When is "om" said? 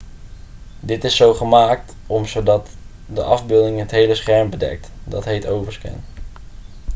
2.07-2.25